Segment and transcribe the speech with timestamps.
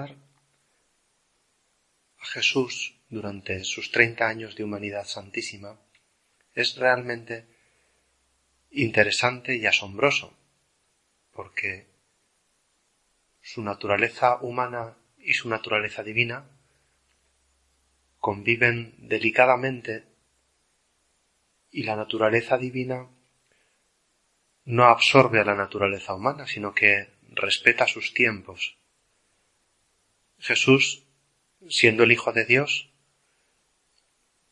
[0.00, 0.16] a
[2.24, 5.78] Jesús durante sus treinta años de humanidad santísima
[6.54, 7.46] es realmente
[8.70, 10.34] interesante y asombroso,
[11.32, 11.86] porque
[13.40, 16.44] su naturaleza humana y su naturaleza divina
[18.18, 20.04] conviven delicadamente
[21.70, 23.08] y la naturaleza divina
[24.64, 28.76] no absorbe a la naturaleza humana, sino que respeta sus tiempos.
[30.42, 31.04] Jesús,
[31.68, 32.90] siendo el Hijo de Dios,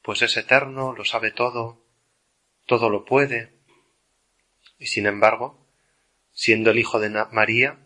[0.03, 1.85] pues es eterno, lo sabe todo,
[2.65, 3.53] todo lo puede,
[4.79, 5.67] y sin embargo,
[6.33, 7.79] siendo el Hijo de María,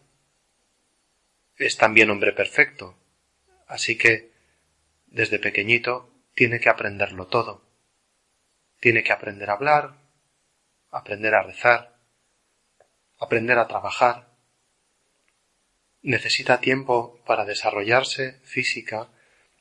[1.57, 2.95] es también hombre perfecto,
[3.67, 4.33] así que
[5.07, 7.65] desde pequeñito tiene que aprenderlo todo.
[8.81, 9.97] Tiene que aprender a hablar,
[10.91, 11.97] aprender a rezar,
[13.19, 14.34] aprender a trabajar.
[16.05, 19.09] Necesita tiempo para desarrollarse física,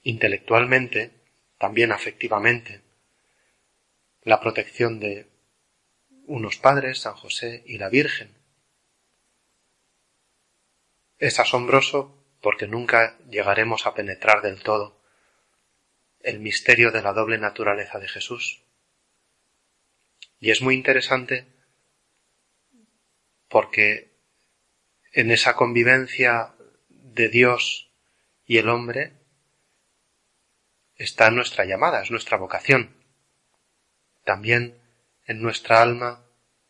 [0.02, 1.14] intelectualmente,
[1.58, 2.82] también afectivamente.
[4.24, 5.30] La protección de
[6.26, 8.36] unos padres, San José y la Virgen.
[11.18, 15.02] Es asombroso porque nunca llegaremos a penetrar del todo
[16.20, 18.64] el misterio de la doble naturaleza de Jesús.
[20.42, 21.48] Y es muy interesante
[23.48, 24.13] porque
[25.14, 26.56] en esa convivencia
[26.90, 27.92] de Dios
[28.46, 29.14] y el hombre
[30.96, 32.98] está nuestra llamada, es nuestra vocación.
[34.26, 34.82] También
[35.26, 36.26] en nuestra alma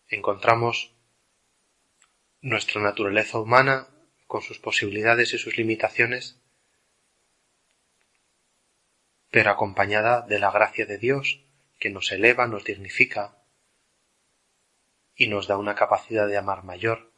[0.09, 0.93] encontramos
[2.41, 3.87] nuestra naturaleza humana
[4.27, 6.37] con sus posibilidades y sus limitaciones,
[9.31, 11.39] pero acompañada de la gracia de Dios
[11.79, 13.37] que nos eleva, nos dignifica
[15.15, 17.12] y nos da una capacidad de amar mayor.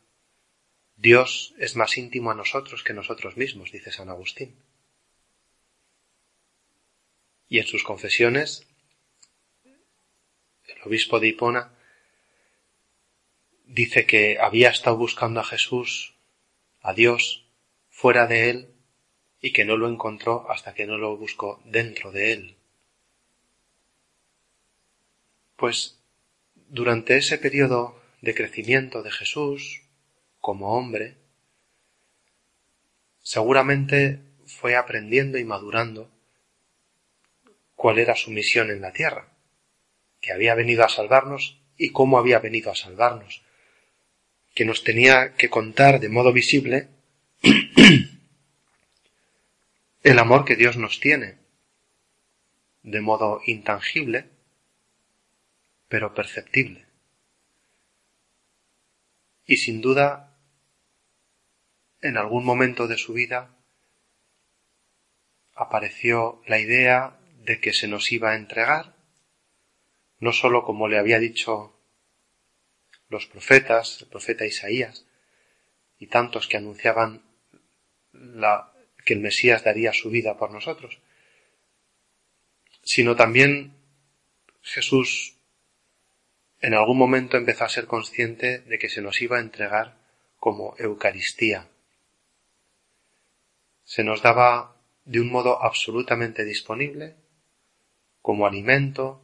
[0.98, 4.56] Dios es más íntimo a nosotros que nosotros mismos, dice San Agustín.
[7.48, 8.66] Y en sus confesiones,
[9.64, 11.72] el obispo de Hipona
[13.66, 16.16] dice que había estado buscando a Jesús,
[16.82, 17.45] a Dios,
[17.89, 18.70] fuera de él,
[19.42, 22.55] y que no lo encontró hasta que no lo buscó dentro de él.
[25.55, 26.00] Pues
[26.70, 29.85] durante ese periodo de crecimiento de Jesús
[30.45, 31.17] como hombre,
[33.23, 36.11] seguramente fue aprendiendo y madurando
[37.73, 39.28] cuál era su misión en la tierra,
[40.22, 43.42] que había venido a salvarnos y cómo había venido a salvarnos,
[44.54, 46.89] que nos tenía que contar de modo visible
[50.04, 51.39] el amor que Dios nos tiene,
[52.84, 54.30] de modo intangible,
[55.88, 56.86] pero perceptible.
[59.48, 60.34] Y sin duda,
[62.05, 63.58] en algún momento de su vida,
[65.55, 68.95] apareció la idea de que se nos iba a entregar,
[70.20, 71.80] no sólo como le había dicho
[73.10, 75.08] los profetas, el profeta Isaías,
[75.98, 77.23] y tantos que anunciaban
[78.11, 78.72] la,
[79.04, 80.99] que el Mesías daría su vida por nosotros,
[82.83, 83.73] sino también
[84.61, 85.37] Jesús
[86.61, 89.98] en algún momento empezó a ser consciente de que se nos iba a entregar
[90.37, 91.70] como Eucaristía.
[93.86, 94.76] Se nos daba
[95.06, 97.16] de un modo absolutamente disponible,
[98.22, 99.22] como alimento,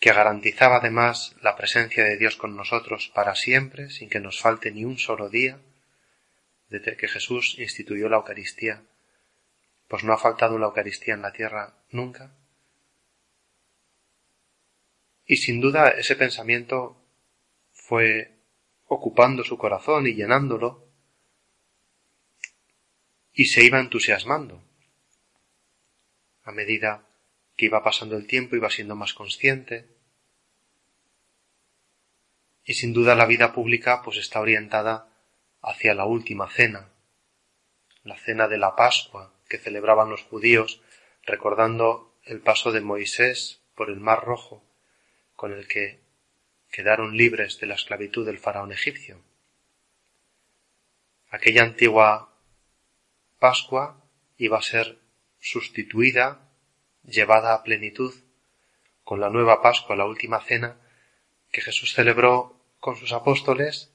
[0.00, 4.72] que garantizaba además la presencia de Dios con nosotros para siempre, sin que nos falte
[4.72, 5.60] ni un solo día,
[6.68, 8.82] desde que Jesús instituyó la Eucaristía,
[9.88, 12.34] pues no ha faltado la Eucaristía en la tierra nunca.
[15.26, 17.02] Y sin duda ese pensamiento
[17.72, 18.32] fue
[18.86, 20.85] ocupando su corazón y llenándolo,
[23.36, 24.64] y se iba entusiasmando.
[26.42, 27.06] A medida
[27.54, 29.86] que iba pasando el tiempo iba siendo más consciente,
[32.64, 35.08] y sin duda la vida pública pues está orientada
[35.60, 36.88] hacia la última cena,
[38.04, 40.80] la cena de la Pascua que celebraban los judíos
[41.24, 44.64] recordando el paso de Moisés por el Mar Rojo,
[45.36, 46.00] con el que
[46.70, 49.20] quedaron libres de la esclavitud del faraón egipcio.
[51.28, 52.35] Aquella antigua
[53.38, 54.02] Pascua
[54.36, 54.98] iba a ser
[55.40, 56.50] sustituida,
[57.04, 58.14] llevada a plenitud,
[59.04, 60.76] con la nueva Pascua, la última cena,
[61.50, 63.92] que Jesús celebró con sus apóstoles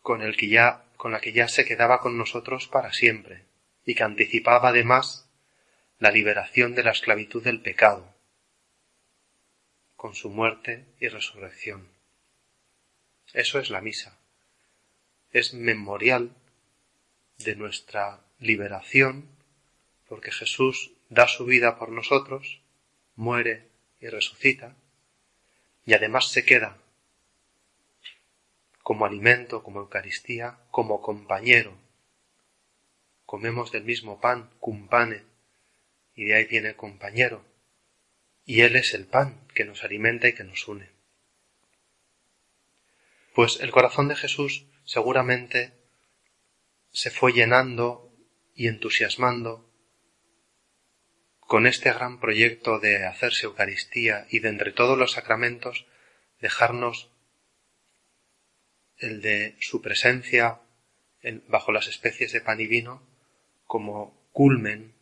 [0.00, 3.46] con el que ya, con la que ya se quedaba con nosotros para siempre,
[3.86, 5.30] y que anticipaba además
[5.98, 8.14] la liberación de la esclavitud del pecado,
[9.96, 11.88] con su muerte y resurrección.
[13.32, 14.18] Eso es la misa.
[15.32, 16.36] Es memorial
[17.38, 19.28] de nuestra liberación,
[20.08, 22.60] porque Jesús da su vida por nosotros,
[23.16, 23.68] muere
[24.00, 24.76] y resucita,
[25.86, 26.78] y además se queda
[28.84, 31.74] como alimento, como Eucaristía, como compañero.
[33.24, 35.22] Comemos del mismo pan, cum pane,
[36.14, 37.42] y de ahí viene compañero.
[38.44, 40.90] Y Él es el pan que nos alimenta y que nos une.
[43.34, 45.72] Pues el corazón de Jesús seguramente
[46.94, 48.08] se fue llenando
[48.54, 49.68] y entusiasmando
[51.40, 55.86] con este gran proyecto de hacerse Eucaristía y de entre todos los sacramentos
[56.40, 57.10] dejarnos
[58.98, 60.60] el de su presencia
[61.48, 63.02] bajo las especies de pan y vino
[63.66, 64.94] como culmen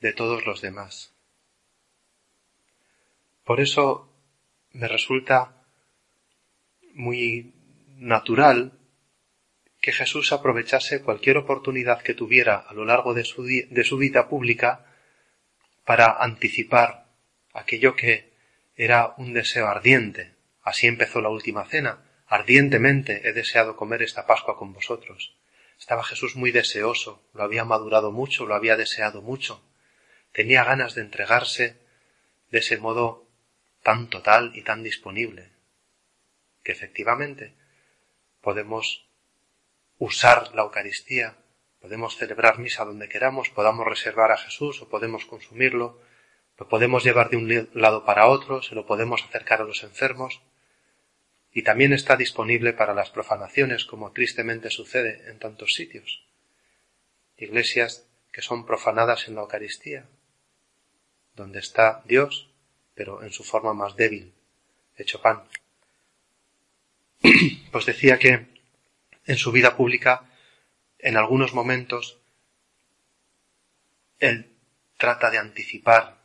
[0.00, 1.12] de todos los demás.
[3.44, 4.10] Por eso
[4.72, 5.66] me resulta
[6.94, 7.52] muy
[7.98, 8.78] natural
[9.84, 14.30] que Jesús aprovechase cualquier oportunidad que tuviera a lo largo de su, de su vida
[14.30, 14.86] pública
[15.84, 17.04] para anticipar
[17.52, 18.32] aquello que
[18.76, 20.36] era un deseo ardiente.
[20.62, 21.98] Así empezó la última cena.
[22.26, 25.36] Ardientemente he deseado comer esta Pascua con vosotros.
[25.78, 29.62] Estaba Jesús muy deseoso, lo había madurado mucho, lo había deseado mucho.
[30.32, 31.76] Tenía ganas de entregarse
[32.50, 33.28] de ese modo
[33.82, 35.50] tan total y tan disponible,
[36.62, 37.52] que efectivamente
[38.40, 39.03] podemos
[39.98, 41.36] usar la Eucaristía,
[41.80, 46.00] podemos celebrar misa donde queramos, podamos reservar a Jesús o podemos consumirlo,
[46.56, 50.40] lo podemos llevar de un lado para otro, se lo podemos acercar a los enfermos,
[51.52, 56.26] y también está disponible para las profanaciones, como tristemente sucede en tantos sitios.
[57.36, 60.06] Iglesias que son profanadas en la Eucaristía,
[61.36, 62.50] donde está Dios,
[62.94, 64.34] pero en su forma más débil,
[64.96, 65.44] hecho pan.
[67.70, 68.53] Pues decía que
[69.26, 70.30] en su vida pública,
[70.98, 72.18] en algunos momentos,
[74.18, 74.56] él
[74.96, 76.22] trata de anticipar,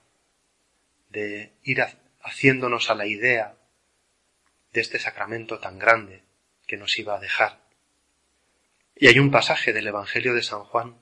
[1.10, 1.84] de ir
[2.22, 3.57] haciéndonos a la idea
[4.72, 6.24] de este sacramento tan grande
[6.68, 7.60] que nos iba a dejar.
[8.96, 10.98] Y hay un pasaje del Evangelio de San Juan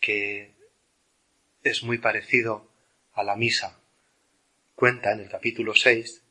[0.00, 0.54] que
[1.62, 2.68] es muy parecido
[3.12, 3.80] a la misa.
[4.74, 6.22] Cuenta en el capítulo 6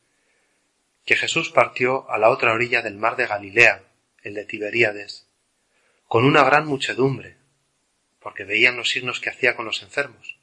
[1.05, 3.86] que Jesús partió a la otra orilla del mar de Galilea,
[4.27, 5.27] el de Tiberíades,
[6.07, 7.37] con una gran muchedumbre,
[8.19, 10.37] porque veían los signos que hacía con los enfermos.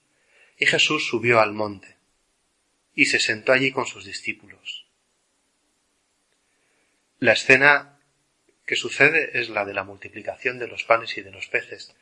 [0.59, 1.97] Y Jesús subió al monte
[2.95, 4.87] y se sentó allí con sus discípulos.
[7.19, 7.99] La escena
[8.67, 11.95] que sucede es la de la multiplicación de los panes y de los peces.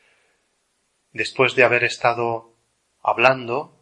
[1.11, 2.55] Después de haber estado
[3.01, 3.77] hablando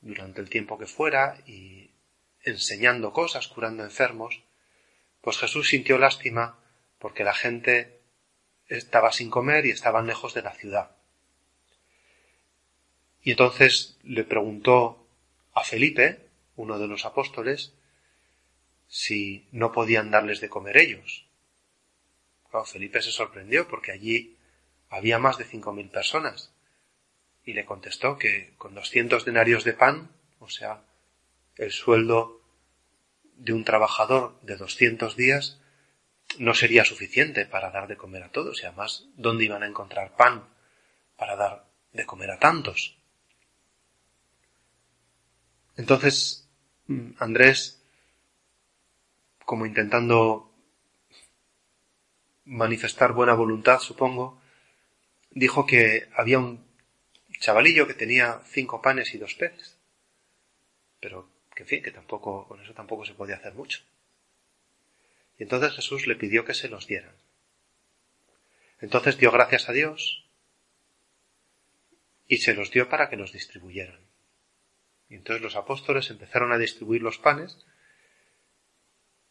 [0.00, 1.90] durante el tiempo que fuera y
[2.42, 4.42] enseñando cosas, curando enfermos,
[5.20, 6.59] pues Jesús sintió lástima
[7.00, 7.98] porque la gente
[8.68, 10.92] estaba sin comer y estaban lejos de la ciudad.
[13.22, 15.04] Y entonces le preguntó
[15.52, 17.72] a Felipe, uno de los apóstoles,
[18.86, 21.26] si no podían darles de comer ellos.
[22.66, 24.36] Felipe se sorprendió porque allí
[24.88, 26.52] había más de cinco mil personas
[27.44, 30.10] y le contestó que con doscientos denarios de pan,
[30.40, 30.82] o sea,
[31.56, 32.40] el sueldo
[33.36, 35.59] de un trabajador de doscientos días,
[36.38, 40.16] no sería suficiente para dar de comer a todos y además, ¿dónde iban a encontrar
[40.16, 40.48] pan
[41.16, 42.96] para dar de comer a tantos?
[45.76, 46.48] Entonces,
[47.18, 47.82] Andrés,
[49.44, 50.52] como intentando
[52.44, 54.40] manifestar buena voluntad, supongo,
[55.30, 56.64] dijo que había un
[57.38, 59.78] chavalillo que tenía cinco panes y dos peces.
[61.00, 63.80] Pero que en fin, que tampoco, con eso tampoco se podía hacer mucho.
[65.40, 67.14] Y entonces Jesús le pidió que se los dieran.
[68.78, 70.28] Entonces dio gracias a Dios
[72.28, 74.00] y se los dio para que los distribuyeran.
[75.08, 77.64] Y entonces los apóstoles empezaron a distribuir los panes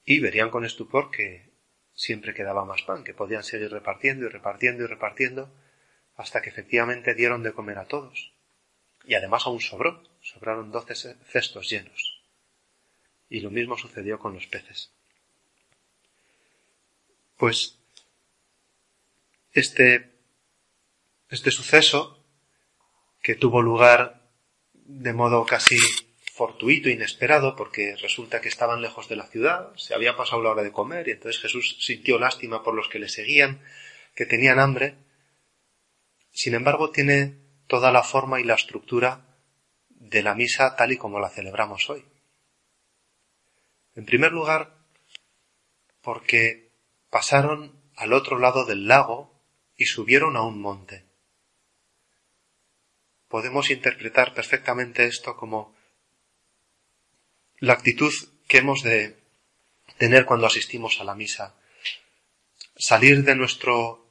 [0.04, 1.52] y verían con estupor que
[1.94, 5.56] siempre quedaba más pan, que podían seguir repartiendo y repartiendo y repartiendo
[6.16, 8.34] hasta que efectivamente dieron de comer a todos.
[9.04, 10.96] Y además aún sobró, sobraron doce
[11.28, 12.24] cestos llenos.
[13.30, 14.92] Y lo mismo sucedió con los peces.
[17.40, 17.80] Pues
[19.54, 20.12] este,
[21.30, 22.22] este suceso
[23.22, 24.30] que tuvo lugar
[24.74, 25.78] de modo casi
[26.34, 30.64] fortuito, inesperado, porque resulta que estaban lejos de la ciudad, se había pasado la hora
[30.64, 33.64] de comer y entonces Jesús sintió lástima por los que le seguían,
[34.16, 34.96] que tenían hambre.
[36.34, 39.38] Sin embargo, tiene toda la forma y la estructura
[39.88, 42.04] de la misa tal y como la celebramos hoy.
[43.96, 44.76] En primer lugar,
[46.02, 46.69] porque
[47.10, 49.34] pasaron al otro lado del lago
[49.76, 51.06] y subieron a un monte.
[53.28, 55.76] Podemos interpretar perfectamente esto como
[57.60, 58.12] la actitud
[58.48, 59.20] que hemos de
[59.98, 61.56] tener cuando asistimos a la misa.
[62.76, 64.10] Salir de nuestro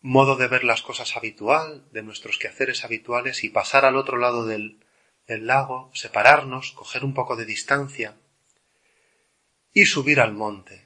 [0.00, 4.46] modo de ver las cosas habitual, de nuestros quehaceres habituales y pasar al otro lado
[4.46, 4.80] del,
[5.26, 8.16] lago, separarnos, coger un poco de distancia
[9.72, 10.85] y subir al monte,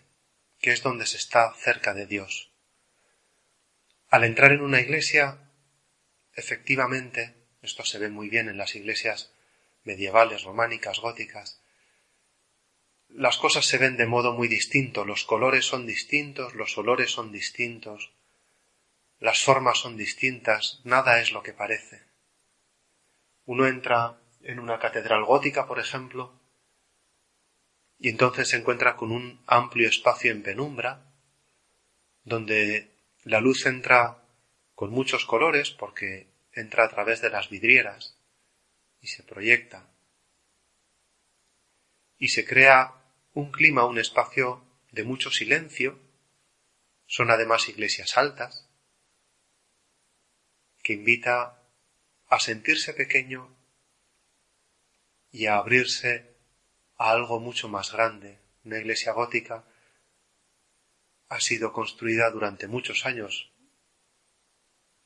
[0.61, 2.53] que es donde se está cerca de Dios.
[4.09, 5.39] Al entrar en una iglesia,
[6.35, 9.33] efectivamente, esto se ve muy bien en las iglesias
[9.85, 11.61] medievales, románicas, góticas,
[13.09, 17.33] las cosas se ven de modo muy distinto, los colores son distintos, los olores son
[17.33, 18.13] distintos,
[19.19, 22.05] las formas son distintas, nada es lo que parece.
[23.47, 26.40] Uno entra en una catedral gótica, por ejemplo,
[28.03, 31.05] y entonces se encuentra con un amplio espacio en penumbra,
[32.25, 32.89] donde
[33.25, 34.25] la luz entra
[34.75, 38.17] con muchos colores porque entra a través de las vidrieras
[39.03, 39.87] y se proyecta.
[42.17, 42.95] Y se crea
[43.35, 45.99] un clima, un espacio de mucho silencio.
[47.07, 48.67] Son además iglesias altas,
[50.83, 51.63] que invita
[52.29, 53.55] a sentirse pequeño
[55.33, 56.30] y a abrirse
[57.01, 58.39] a algo mucho más grande.
[58.63, 59.65] Una iglesia gótica
[61.31, 63.51] ha sido construida durante muchos años.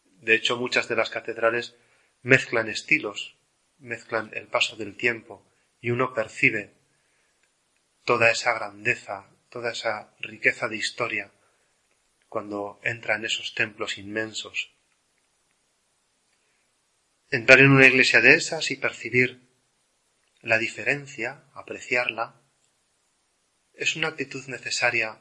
[0.03, 1.77] De hecho, muchas de las catedrales
[2.23, 3.37] mezclan estilos,
[3.79, 5.47] mezclan el paso del tiempo
[5.81, 6.75] y uno percibe
[8.05, 11.31] toda esa grandeza, toda esa riqueza de historia
[12.29, 14.73] cuando entra en esos templos inmensos.
[17.31, 19.44] Entrar en una iglesia de esas y percibir
[20.45, 22.35] la diferencia, apreciarla,
[23.73, 25.19] es una actitud necesaria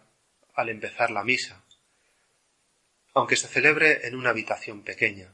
[0.54, 1.64] al empezar la misa,
[3.14, 5.34] aunque se celebre en una habitación pequeña,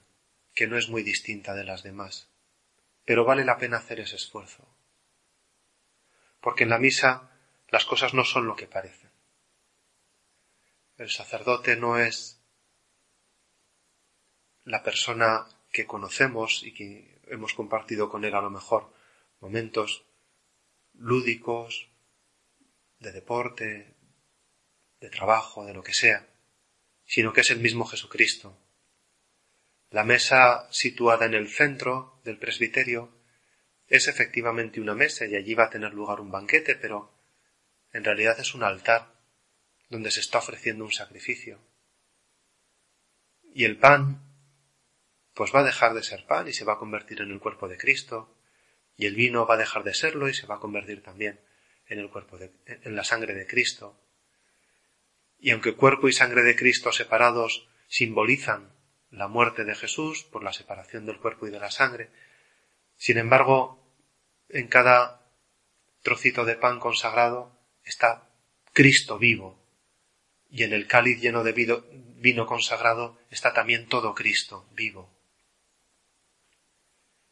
[0.53, 2.29] que no es muy distinta de las demás,
[3.03, 4.67] pero vale la pena hacer ese esfuerzo,
[6.39, 7.31] porque en la misa
[7.69, 9.09] las cosas no son lo que parecen.
[10.97, 12.39] El sacerdote no es
[14.65, 18.98] la persona que conocemos y que hemos compartido con él a lo mejor
[19.39, 20.05] momentos
[20.93, 21.89] lúdicos,
[22.99, 23.95] de deporte,
[24.99, 26.27] de trabajo, de lo que sea,
[27.05, 28.57] sino que es el mismo Jesucristo.
[29.89, 33.11] La mesa situada en el centro del presbiterio
[33.87, 37.11] es efectivamente una mesa y allí va a tener lugar un banquete, pero
[37.91, 39.15] en realidad es un altar
[39.89, 41.59] donde se está ofreciendo un sacrificio.
[43.53, 44.21] Y el pan,
[45.33, 47.67] pues va a dejar de ser pan y se va a convertir en el cuerpo
[47.67, 48.38] de Cristo,
[48.99, 51.39] y el vino va a dejar de serlo y se va a convertir también
[51.87, 53.97] en el cuerpo en la sangre de Cristo.
[55.39, 58.73] Y aunque cuerpo y sangre de Cristo separados simbolizan
[59.09, 62.09] la muerte de Jesús por la separación del cuerpo y de la sangre,
[62.97, 63.81] sin embargo,
[64.49, 65.31] en cada
[66.01, 68.29] trocito de pan consagrado está
[68.73, 69.63] Cristo vivo,
[70.49, 75.18] y en el cáliz lleno de vino consagrado está también todo Cristo vivo.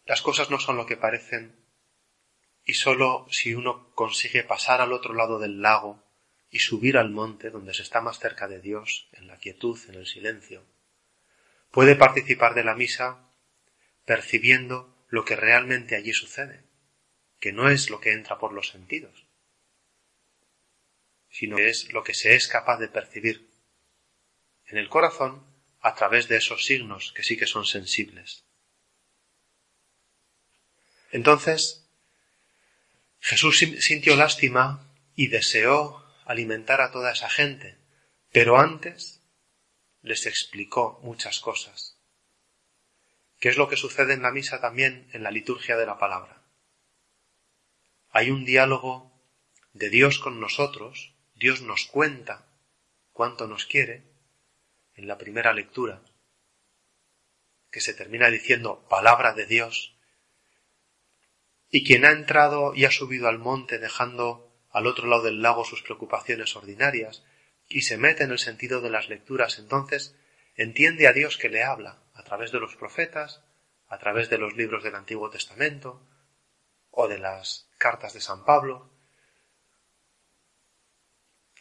[0.08, 1.54] Las cosas no son lo que parecen
[2.64, 6.02] y sólo si uno consigue pasar al otro lado del lago
[6.50, 9.96] y subir al monte donde se está más cerca de Dios, en la quietud, en
[9.96, 10.64] el silencio,
[11.72, 13.30] puede participar de la misa
[14.06, 16.64] percibiendo lo que realmente allí sucede,
[17.42, 19.28] que no es lo que entra por los sentidos,
[21.30, 23.50] sino que es lo que se es capaz de percibir
[24.68, 25.46] en el corazón
[25.82, 28.47] a través de esos signos que sí que son sensibles.
[31.12, 31.88] Entonces,
[33.20, 37.78] Jesús sintió lástima y deseó alimentar a toda esa gente,
[38.32, 39.22] pero antes
[40.02, 41.98] les explicó muchas cosas.
[43.40, 46.42] ¿Qué es lo que sucede en la misa también en la liturgia de la palabra?
[48.10, 49.12] Hay un diálogo
[49.74, 52.48] de Dios con nosotros, Dios nos cuenta
[53.12, 54.04] cuánto nos quiere
[54.96, 56.02] en la primera lectura,
[57.70, 59.97] que se termina diciendo palabra de Dios,
[61.70, 65.66] y quien ha entrado y ha subido al monte dejando al otro lado del lago
[65.66, 67.24] sus preocupaciones ordinarias
[67.68, 70.16] y se mete en el sentido de las lecturas, entonces
[70.56, 73.42] entiende a Dios que le habla a través de los profetas,
[73.88, 76.02] a través de los libros del Antiguo Testamento
[76.92, 78.90] o de las cartas de San Pablo.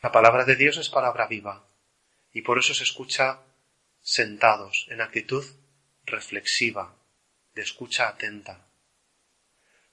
[0.02, 1.66] La palabra de Dios es palabra viva
[2.32, 3.40] y por eso se escucha
[4.02, 5.44] sentados en actitud
[6.04, 6.94] reflexiva,
[7.54, 8.65] de escucha atenta.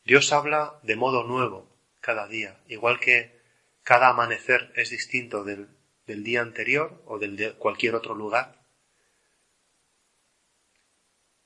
[0.04, 1.70] Dios habla de modo nuevo
[2.02, 3.42] cada día, igual que
[3.84, 5.70] cada amanecer es distinto del,
[6.06, 8.64] día anterior o del de cualquier otro lugar.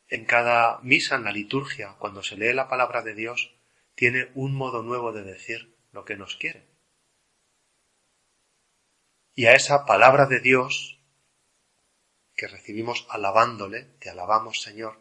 [0.10, 3.54] en cada misa, en la liturgia, cuando se lee la palabra de Dios,
[3.96, 6.66] tiene un modo nuevo de decir lo que nos quiere.
[9.36, 11.00] Y a esa palabra de Dios
[12.36, 15.00] que recibimos alabándole, te alabamos Señor,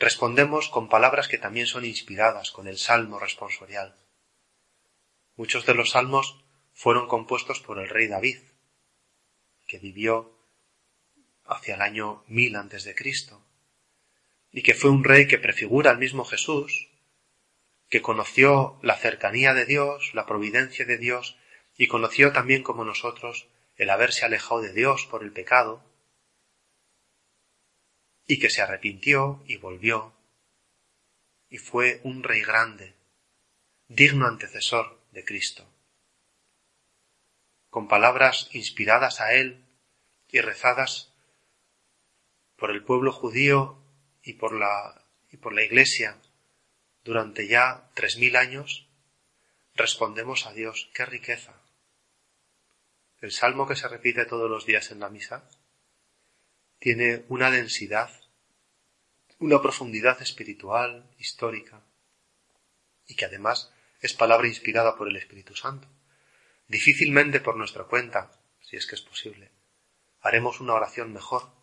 [0.00, 3.94] respondemos con palabras que también son inspiradas, con el salmo responsorial.
[5.36, 6.42] Muchos de los salmos
[6.72, 8.38] fueron compuestos por el rey David,
[9.66, 10.38] que vivió
[11.44, 13.44] hacia el año mil antes de Cristo,
[14.50, 16.88] y que fue un rey que prefigura al mismo Jesús,
[17.90, 21.36] que conoció la cercanía de Dios, la providencia de Dios,
[21.76, 25.84] y conoció también como nosotros el haberse alejado de Dios por el pecado,
[28.30, 30.14] y que se arrepintió y volvió,
[31.48, 32.94] y fue un rey grande,
[33.88, 35.68] digno antecesor de Cristo.
[37.70, 39.64] Con palabras inspiradas a él
[40.28, 41.12] y rezadas
[42.54, 43.82] por el pueblo judío
[44.22, 46.16] y por la, y por la Iglesia
[47.02, 48.86] durante ya tres mil años,
[49.74, 51.60] respondemos a Dios, qué riqueza.
[53.20, 55.50] El salmo que se repite todos los días en la misa
[56.78, 58.10] tiene una densidad,
[59.40, 61.82] una profundidad espiritual, histórica,
[63.06, 65.88] y que además es palabra inspirada por el Espíritu Santo.
[66.68, 68.30] Difícilmente por nuestra cuenta,
[68.60, 69.50] si es que es posible,
[70.20, 71.60] haremos una oración mejor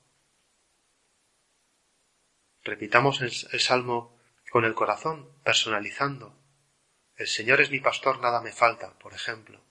[2.68, 4.20] Repitamos el, salmo
[4.52, 6.38] con el corazón, personalizando.
[7.16, 9.62] El Señor es mi pastor, nada me falta, por ejemplo.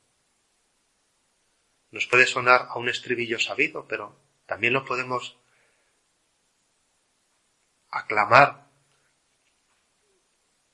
[1.90, 5.36] Nos puede sonar a un estribillo sabido, pero también lo podemos
[7.90, 8.70] aclamar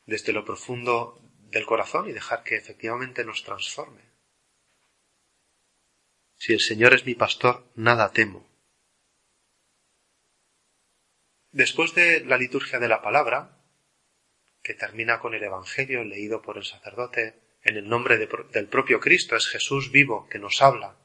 [0.06, 4.02] desde lo profundo del corazón y dejar que efectivamente nos transforme.
[6.36, 8.48] Si el Señor es mi pastor, nada temo.
[11.50, 13.58] Después de la liturgia de la palabra,
[14.62, 19.36] que termina con el Evangelio leído por el sacerdote en el nombre del propio Cristo,
[19.36, 20.96] es Jesús vivo que nos habla,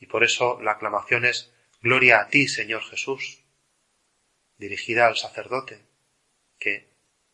[0.00, 3.44] y por eso la aclamación es Gloria a ti, Señor Jesús,
[4.58, 5.86] dirigida al sacerdote,
[6.58, 6.88] que,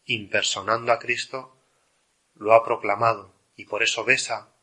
[0.04, 1.56] impersonando a Cristo,
[2.34, 4.54] lo ha proclamado, y por eso besa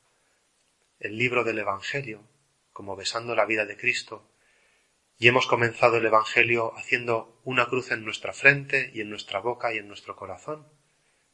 [0.99, 2.23] el libro del Evangelio,
[2.73, 4.31] como besando la vida de Cristo,
[5.17, 9.73] y hemos comenzado el Evangelio haciendo una cruz en nuestra frente y en nuestra boca
[9.73, 10.67] y en nuestro corazón.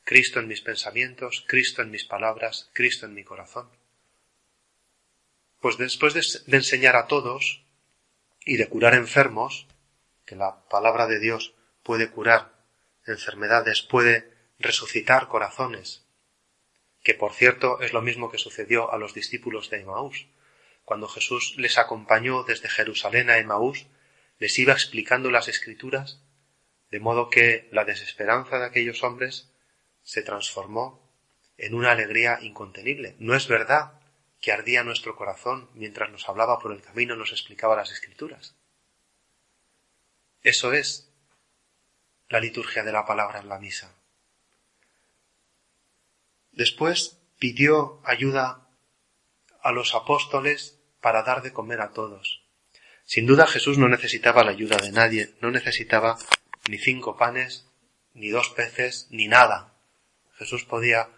[0.04, 3.70] Cristo en mis pensamientos, Cristo en mis palabras, Cristo en mi corazón.
[5.60, 7.64] Pues después de, enseñar a todos
[8.46, 9.68] y de curar enfermos,
[10.28, 12.54] que la palabra de Dios puede curar
[13.08, 16.06] enfermedades, puede resucitar corazones,
[17.04, 20.28] que por cierto es lo mismo que sucedió a los discípulos de Emmaús
[20.88, 23.88] cuando Jesús les acompañó desde Jerusalén a Emaús,
[24.40, 26.22] les iba explicando las escrituras,
[26.92, 29.52] de modo que la desesperanza de aquellos hombres
[30.02, 31.12] se transformó
[31.58, 33.18] en una alegría incontenible.
[33.20, 34.00] No es verdad
[34.40, 38.56] que ardía nuestro corazón mientras nos hablaba por el camino nos explicaba las escrituras.
[40.48, 41.12] Eso es
[42.30, 43.94] la liturgia de la palabra en la misa.
[46.54, 48.66] Después pidió ayuda
[49.62, 52.46] a los apóstoles para dar de comer a todos.
[53.04, 56.18] Sin duda Jesús no necesitaba la ayuda de nadie, no necesitaba
[56.70, 57.68] ni cinco panes,
[58.14, 59.74] ni dos peces, ni nada.
[60.38, 61.10] Jesús podía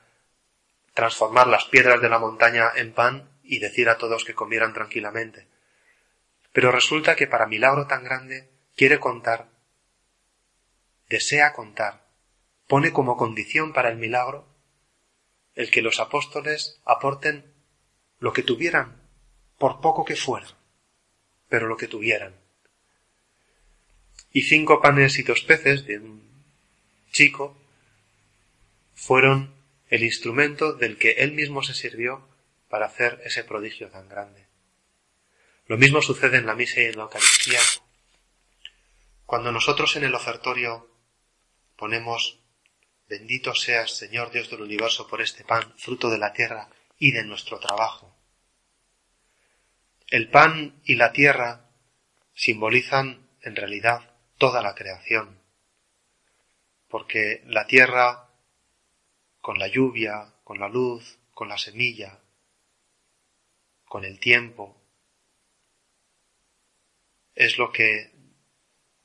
[0.95, 5.47] transformar las piedras de la montaña en pan y decir a todos que comieran tranquilamente.
[6.51, 9.49] Pero resulta que para milagro tan grande quiere contar,
[11.09, 12.07] desea contar,
[12.65, 14.47] pone como condición para el milagro
[15.53, 17.43] el que los apóstoles aporten
[18.19, 18.95] lo que tuvieran
[19.57, 20.47] por poco que fuera,
[21.49, 22.33] pero lo que tuvieran.
[24.31, 26.23] Y cinco panes y dos peces de un
[27.11, 27.57] chico
[28.95, 29.53] fueron
[29.89, 32.25] el instrumento del que él mismo se sirvió
[32.69, 34.45] para hacer ese prodigio tan grande.
[35.67, 37.59] Lo mismo sucede en la misa y en la Eucaristía.
[39.29, 40.89] Cuando nosotros en el ofertorio
[41.75, 42.39] ponemos
[43.07, 47.23] Bendito seas, Señor Dios del universo, por este pan, fruto de la tierra y de
[47.23, 48.17] nuestro trabajo.
[50.07, 51.69] El pan y la tierra
[52.33, 55.39] simbolizan en realidad toda la creación,
[56.87, 58.31] porque la tierra,
[59.41, 62.19] con la lluvia, con la luz, con la semilla,
[63.85, 64.81] con el tiempo,
[67.35, 68.17] es lo que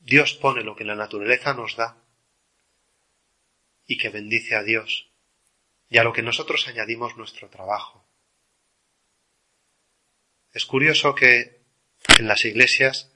[0.05, 1.97] Dios pone, lo que la naturaleza nos da
[3.87, 5.11] y que bendice a Dios,
[5.89, 8.07] y a lo que nosotros añadimos nuestro trabajo.
[10.53, 11.63] Es curioso que
[12.19, 13.11] en las iglesias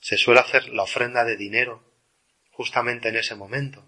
[0.00, 1.84] se suele hacer la ofrenda de dinero
[2.50, 3.84] justamente en ese momento.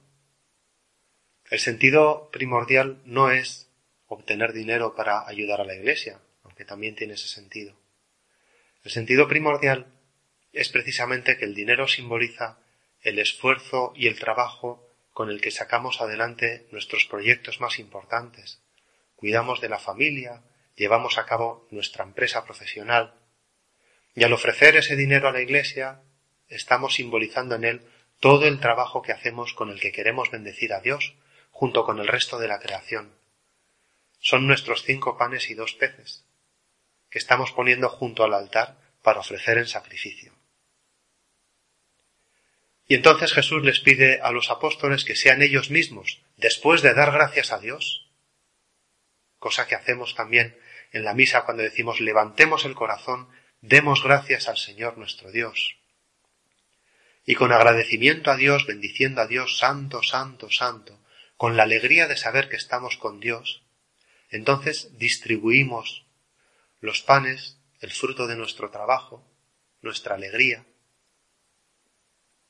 [1.50, 3.68] El sentido primordial no es
[4.06, 7.76] obtener dinero para ayudar a la iglesia, aunque también tiene ese sentido.
[8.84, 9.93] El sentido primordial
[10.54, 12.58] es precisamente que el dinero simboliza
[13.02, 18.60] el esfuerzo y el trabajo con el que sacamos adelante nuestros proyectos más importantes.
[19.16, 20.42] Cuidamos de la familia,
[20.76, 23.14] llevamos a cabo nuestra empresa profesional.
[24.14, 26.02] Y al ofrecer ese dinero a la Iglesia,
[26.48, 27.82] estamos simbolizando en él
[28.20, 31.14] todo el trabajo que hacemos con el que queremos bendecir a Dios,
[31.50, 33.12] junto con el resto de la creación.
[34.20, 36.24] Son nuestros cinco panes y dos peces,
[37.10, 40.33] que estamos poniendo junto al altar para ofrecer en sacrificio.
[42.86, 47.12] Y entonces Jesús les pide a los apóstoles que sean ellos mismos, después de dar
[47.12, 48.10] gracias a Dios,
[49.38, 50.58] cosa que hacemos también
[50.92, 53.28] en la misa cuando decimos levantemos el corazón,
[53.60, 55.76] demos gracias al Señor nuestro Dios.
[57.26, 61.00] Y con agradecimiento a Dios, bendiciendo a Dios, santo, santo, santo,
[61.36, 63.62] con la alegría de saber que estamos con Dios,
[64.30, 66.04] entonces distribuimos
[66.80, 69.26] los panes, el fruto de nuestro trabajo,
[69.80, 70.64] nuestra alegría,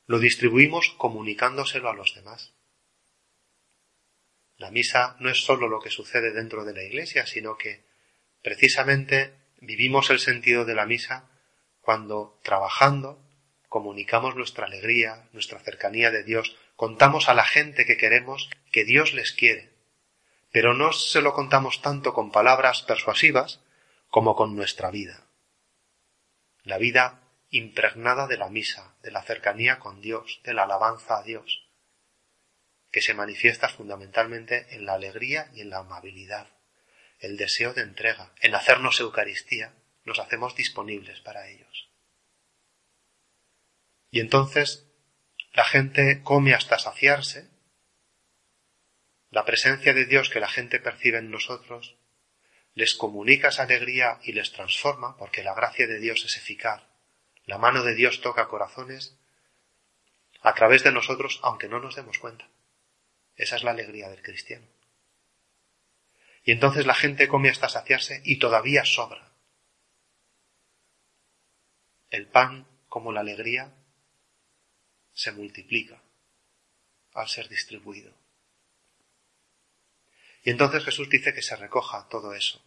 [0.07, 2.55] lo distribuimos comunicándoselo a los demás.
[4.57, 7.85] La misa no es sólo lo que sucede dentro de la iglesia, sino que
[8.43, 11.29] precisamente vivimos el sentido de la misa
[11.81, 13.21] cuando trabajando
[13.69, 19.14] comunicamos nuestra alegría, nuestra cercanía de Dios, contamos a la gente que queremos que Dios
[19.14, 19.73] les quiere,
[20.53, 23.61] pero no se lo contamos tanto con palabras persuasivas
[24.11, 25.27] como con nuestra vida.
[26.62, 27.24] La vida
[27.55, 31.69] impregnada de la misa, de la cercanía con Dios, de la alabanza a Dios,
[32.90, 36.49] que se manifiesta fundamentalmente en la alegría y en la amabilidad,
[37.21, 39.73] el deseo de entrega, en hacernos Eucaristía,
[40.05, 41.90] nos hacemos disponibles para ellos.
[44.11, 44.88] Y entonces
[45.53, 47.51] la gente come hasta saciarse,
[49.31, 51.99] la presencia de Dios que la gente percibe en nosotros
[52.75, 56.83] les comunica esa alegría y les transforma, porque la gracia de Dios es eficaz
[57.46, 59.16] la mano de Dios toca corazones
[60.40, 62.48] a través de nosotros, aunque no nos demos cuenta.
[63.37, 64.66] Esa es la alegría del cristiano.
[66.44, 69.33] Y entonces la gente come hasta saciarse y todavía sobra.
[72.11, 73.72] El pan, como la alegría,
[75.14, 76.00] se multiplica
[77.14, 78.12] al ser distribuido.
[80.42, 82.62] Y entonces Jesús dice que se recoja todo eso.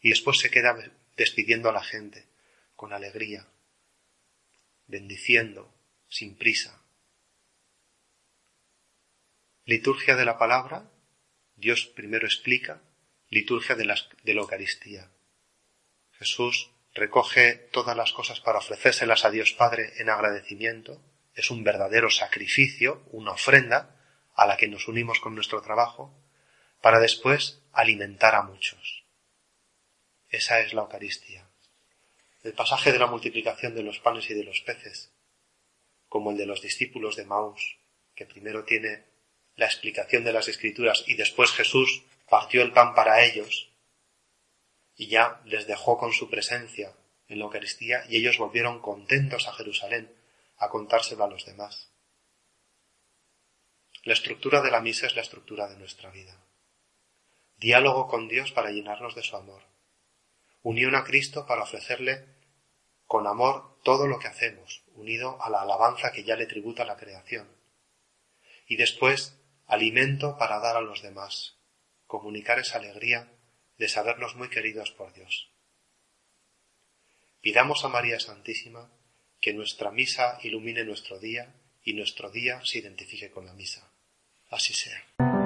[0.00, 0.74] Y después se queda
[1.16, 2.26] despidiendo a la gente
[2.76, 3.46] con alegría,
[4.86, 5.72] bendiciendo
[6.08, 6.82] sin prisa.
[9.64, 10.90] Liturgia de la palabra,
[11.54, 12.82] Dios primero explica,
[13.28, 15.10] liturgia de la, Eucaristía.
[16.12, 21.00] Jesús recoge todas las cosas para ofrecérselas a Dios Padre en agradecimiento,
[21.34, 23.96] es un verdadero sacrificio, una ofrenda
[24.34, 26.14] a la que nos unimos con nuestro trabajo,
[26.82, 29.01] para después alimentar a muchos.
[30.32, 31.46] Esa es la Eucaristía.
[32.42, 35.12] El pasaje de la multiplicación de los panes y de los peces,
[36.08, 37.76] como el de los discípulos de Maús,
[38.14, 39.04] que primero tiene
[39.56, 43.68] la explicación de las Escrituras y después Jesús partió el pan para ellos
[44.96, 46.94] y ya les dejó con su presencia
[47.28, 50.10] en la Eucaristía y ellos volvieron contentos a Jerusalén
[50.56, 51.90] a contárselo a los demás.
[54.04, 56.42] La estructura de la misa es la estructura de nuestra vida.
[57.58, 59.71] Diálogo con Dios para llenarnos de su amor
[60.62, 62.24] unión a Cristo para ofrecerle
[63.06, 66.96] con amor todo lo que hacemos, unido a la alabanza que ya le tributa la
[66.96, 67.48] creación.
[68.66, 71.58] Y después, alimento para dar a los demás,
[72.06, 73.32] comunicar esa alegría
[73.78, 75.50] de sabernos muy queridos por Dios.
[77.40, 78.90] Pidamos a María Santísima
[79.40, 83.90] que nuestra misa ilumine nuestro día y nuestro día se identifique con la misa.
[84.50, 85.41] Así sea.